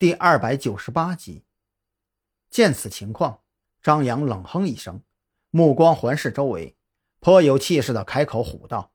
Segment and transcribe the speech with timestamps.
[0.00, 1.42] 第二百九十八集。
[2.50, 3.40] 见此情况，
[3.82, 5.02] 张扬冷哼一声，
[5.50, 6.76] 目光环视周围，
[7.18, 8.92] 颇有气势的开口虎道：“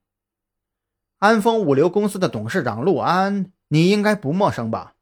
[1.20, 4.94] 安丰物流公司的董事长陆安，你应该不陌生吧？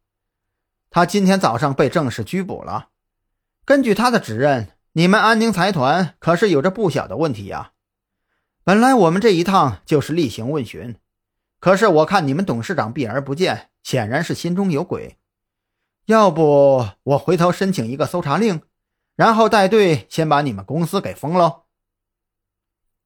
[0.90, 2.88] 他今天早上被正式拘捕了。
[3.64, 7.74] 根据他的指认，你们安宁财团可是有着不小的问题呀。
[8.64, 10.96] 本来我们这一趟就是例行问询。”
[11.60, 15.16] 可是我看你们董事长避而不见，显然是心中有鬼。
[16.06, 18.62] 要不我回头申请一个搜查令，
[19.14, 21.62] 然后带队先把你们公司给封喽。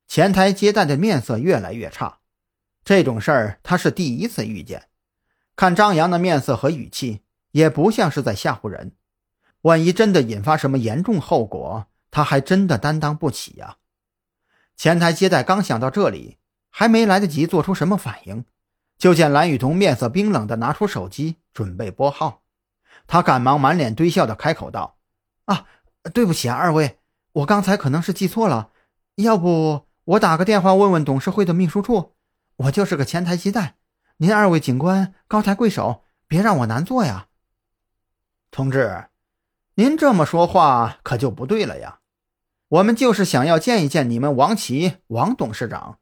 [0.08, 2.18] 前台接待的面色越来越差，
[2.84, 4.88] 这种事儿他是第一次遇见。
[5.54, 8.92] 看张扬的面色和语气，也不像是在吓唬人。
[9.62, 13.76] 万一真的引发什么严重后果，他还真的担当不起呀。
[14.76, 16.38] 前台接待刚想到这里。
[16.78, 18.44] 还没来得及做出什么反应，
[18.98, 22.42] 就见蓝雨桐面色冰冷的拿出手机准备拨号。
[23.06, 24.96] 他赶忙满脸堆笑的开口道
[25.46, 25.66] ：“啊，
[26.12, 26.98] 对不起啊，二位，
[27.32, 28.70] 我刚才可能是记错了。
[29.16, 32.14] 要不我打个电话问问董事会的秘书处？
[32.56, 33.76] 我就是个前台接待，
[34.18, 37.28] 您二位警官高抬贵手，别让我难做呀。”
[38.50, 39.06] 同志，
[39.74, 41.98] 您这么说话可就不对了呀。
[42.68, 45.98] 我们就是想要见一见你们王琦王董事长。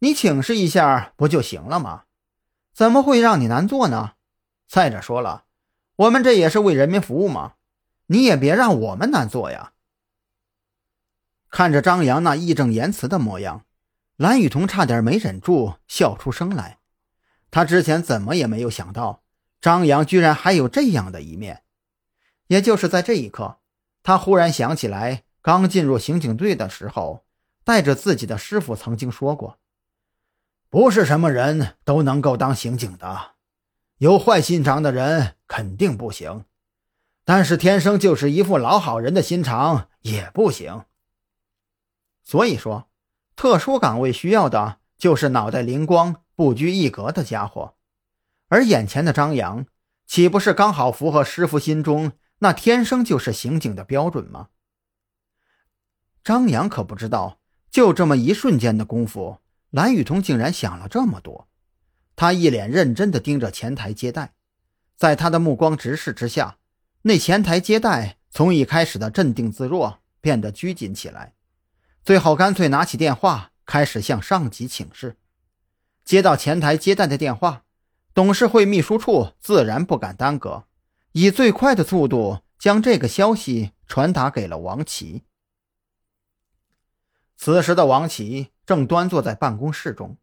[0.00, 2.04] 你请示一下不就行了吗？
[2.72, 4.14] 怎么会让你难做呢？
[4.66, 5.44] 再者说了，
[5.96, 7.54] 我们这也是为人民服务嘛，
[8.06, 9.72] 你也别让我们难做呀。
[11.50, 13.64] 看着张扬那义正言辞的模样，
[14.16, 16.78] 蓝雨桐差点没忍住笑出声来。
[17.50, 19.22] 他之前怎么也没有想到，
[19.60, 21.62] 张扬居然还有这样的一面。
[22.48, 23.58] 也就是在这一刻，
[24.02, 27.24] 他忽然想起来，刚进入刑警队的时候，
[27.62, 29.60] 带着自己的师傅曾经说过。
[30.68, 33.34] 不是什么人都能够当刑警的，
[33.98, 36.46] 有坏心肠的人肯定不行，
[37.24, 40.84] 但是天生就是一副老好人的心肠也不行。
[42.24, 42.90] 所以说，
[43.36, 47.76] 特殊岗位需要的就是脑袋灵光、不拘一格的家伙，
[48.48, 49.64] 而眼前的张扬，
[50.08, 54.48] 岂不是刚好符合师傅心中那天生就是刑警的标准吗？
[56.24, 57.38] 张扬可不知道，
[57.70, 59.38] 就这么一瞬间的功夫。
[59.70, 61.46] 蓝雨桐竟然想了这么多，
[62.16, 64.33] 他一脸认真地盯着前台接待，
[64.96, 66.58] 在他的目光直视之下，
[67.02, 71.34] 那前台接待从一开始的镇定自若变得拘谨起来，
[72.02, 75.16] 最后干脆拿起电话开始向上级请示。
[76.04, 77.64] 接到前台接待的电话，
[78.12, 80.64] 董事会秘书处自然不敢耽搁，
[81.12, 85.22] 以最快的速度将这个消息传达给了王琦。
[87.36, 88.50] 此时的王琦。
[88.66, 90.16] 正端坐在办公室中，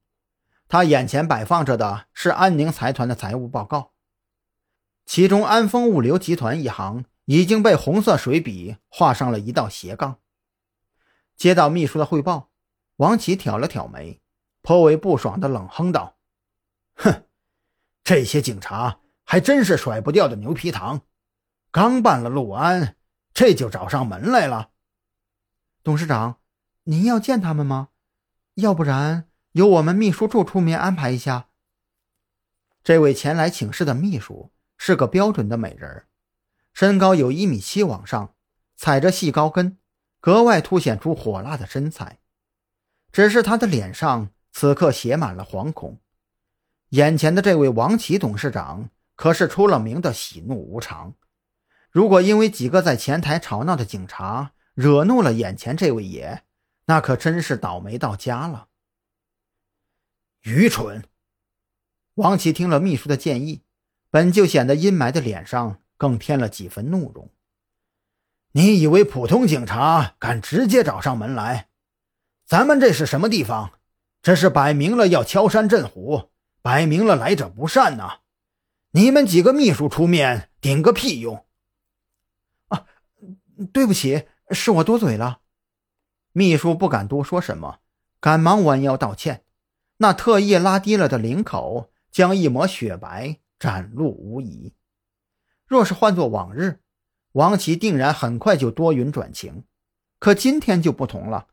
[0.67, 3.91] 他眼前摆放着的是安宁财团的财务报告，
[5.11, 10.21] 其中安丰物流集团一行已经被红色水笔画上了一道斜杠。
[11.35, 12.49] 接到秘书的汇报，
[12.95, 14.21] 王琦挑了挑眉，
[14.61, 16.15] 颇为不爽的冷哼道
[16.95, 17.25] ：“哼，
[18.05, 21.01] 这些警察还真是甩不掉的牛皮糖，
[21.71, 22.95] 刚办了陆安，
[23.33, 24.69] 这就找上门来了。
[25.83, 26.37] 董事长，
[26.83, 27.89] 您要见他们吗？”
[28.55, 31.49] 要不然由我们秘书处出面安排一下。
[32.81, 36.07] 这位前来请示的秘书是个标准的美人儿，
[36.73, 38.33] 身高有一米七往上，
[38.75, 39.77] 踩着细高跟，
[40.19, 42.17] 格外凸显出火辣的身材。
[43.11, 46.01] 只是她的脸上此刻写满了惶恐。
[46.89, 51.13] 眼前的这位王琦董事长可是出了名的喜怒无常，
[51.91, 56.41] 如果因为几个在前台吵闹的警察惹怒了眼前这位爷。
[56.85, 58.69] 那可真是倒霉到家了。
[60.41, 61.05] 愚蠢！
[62.15, 63.61] 王琦听了秘书的建议，
[64.11, 67.31] 本就显得阴霾的脸上更添了几分怒容。
[68.51, 71.69] 你以为普通警察敢直接找上门来？
[72.45, 73.71] 咱们这是什么地方？
[74.21, 76.29] 这是摆明了要敲山震虎，
[76.61, 78.19] 摆明了来者不善呐！
[78.91, 81.45] 你们几个秘书出面顶个屁用！
[82.67, 82.85] 啊，
[83.71, 85.39] 对不起，是我多嘴了。
[86.33, 87.79] 秘书不敢多说什么，
[88.19, 89.45] 赶忙弯腰道歉。
[89.97, 94.73] 那特意拉低了的领口，将一抹雪白展露无遗。
[95.67, 96.79] 若是换作往日，
[97.33, 99.63] 王琦定然很快就多云转晴。
[100.17, 101.45] 可今天就不同了。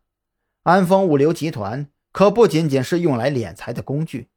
[0.63, 4.31] 安丰物流集团可不仅仅是用来敛财的工具。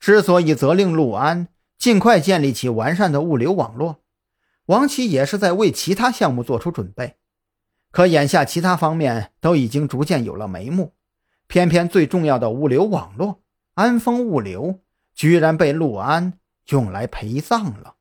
[0.00, 4.00] 之所以责令陆安尽快建立起完善的物流网络，
[4.64, 7.16] 王琦也是在为其他项目做出准备。
[7.90, 10.94] 可眼下，其他方面都已经逐渐有了眉目，
[11.46, 13.42] 偏偏最重要的物流网络——
[13.76, 14.80] 安丰物流，
[15.14, 16.38] 居然被陆安
[16.68, 17.96] 用来陪葬了。